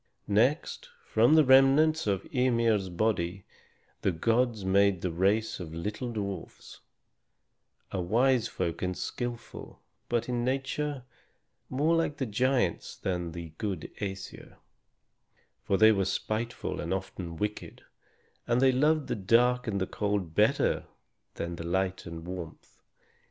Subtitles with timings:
[0.27, 3.45] Next, from the remnants of Ymir's body
[4.01, 6.79] the gods made the race of little dwarfs,
[7.91, 9.79] a wise folk and skillful,
[10.09, 11.03] but in nature
[11.69, 14.55] more like the giants than like the good Æsir;
[15.61, 17.83] for they were spiteful and often wicked,
[18.47, 20.85] and they loved the dark and the cold better
[21.35, 22.81] than light and warmth.